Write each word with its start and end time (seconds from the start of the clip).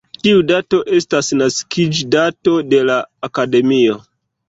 Tiu 0.21 0.37
dato 0.51 0.79
estas 0.99 1.29
naskiĝdato 1.43 2.57
de 2.73 2.83
la 2.91 3.01
akademio. 3.33 4.05